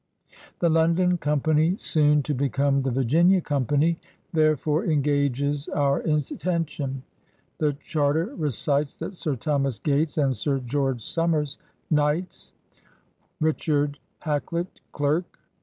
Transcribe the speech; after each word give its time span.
The 0.57 0.69
London 0.69 1.19
Company, 1.19 1.77
soon 1.77 2.23
to 2.23 2.33
become 2.33 2.81
the 2.81 2.89
Virginia 2.89 3.39
Company, 3.39 3.99
therefore 4.33 4.83
engages 4.85 5.69
our 5.69 5.99
atten 6.01 6.65
tion. 6.65 7.03
The 7.59 7.73
charter 7.73 8.33
recites 8.35 8.95
that 8.95 9.13
Sir 9.13 9.35
Thomas 9.35 9.77
Gates 9.77 10.17
and 10.17 10.35
Sir 10.35 10.57
George 10.57 11.03
Somers, 11.03 11.59
Knights, 11.91 12.51
Richard 13.39 13.99
Hak 14.21 14.47
luyt, 14.47 14.65
derk. 14.95 15.25